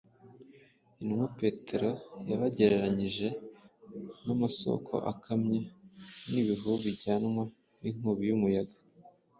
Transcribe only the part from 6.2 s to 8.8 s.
n’ibihu bijyanwa n’inkubi y’umuyaga